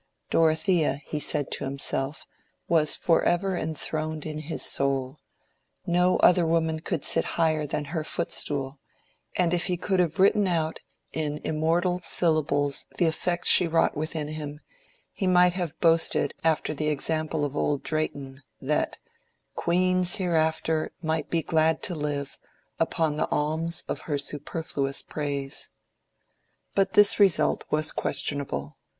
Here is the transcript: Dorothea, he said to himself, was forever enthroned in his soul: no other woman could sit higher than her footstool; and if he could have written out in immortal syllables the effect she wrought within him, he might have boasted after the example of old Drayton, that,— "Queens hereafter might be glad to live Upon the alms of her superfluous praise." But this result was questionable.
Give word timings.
Dorothea, 0.31 0.99
he 1.05 1.19
said 1.19 1.51
to 1.51 1.63
himself, 1.63 2.25
was 2.67 2.95
forever 2.95 3.55
enthroned 3.55 4.25
in 4.25 4.39
his 4.39 4.63
soul: 4.63 5.19
no 5.85 6.17
other 6.21 6.43
woman 6.43 6.79
could 6.79 7.03
sit 7.03 7.23
higher 7.37 7.67
than 7.67 7.85
her 7.93 8.03
footstool; 8.03 8.79
and 9.35 9.53
if 9.53 9.67
he 9.67 9.77
could 9.77 9.99
have 9.99 10.17
written 10.17 10.47
out 10.47 10.79
in 11.13 11.39
immortal 11.43 11.99
syllables 12.01 12.87
the 12.97 13.05
effect 13.05 13.45
she 13.45 13.67
wrought 13.67 13.95
within 13.95 14.29
him, 14.29 14.59
he 15.13 15.27
might 15.27 15.53
have 15.53 15.79
boasted 15.79 16.33
after 16.43 16.73
the 16.73 16.87
example 16.89 17.45
of 17.45 17.55
old 17.55 17.83
Drayton, 17.83 18.41
that,— 18.59 18.97
"Queens 19.53 20.15
hereafter 20.15 20.91
might 21.03 21.29
be 21.29 21.43
glad 21.43 21.83
to 21.83 21.93
live 21.93 22.39
Upon 22.79 23.17
the 23.17 23.29
alms 23.29 23.83
of 23.87 24.01
her 24.09 24.17
superfluous 24.17 25.03
praise." 25.03 25.69
But 26.73 26.93
this 26.93 27.19
result 27.19 27.65
was 27.69 27.91
questionable. 27.91 28.77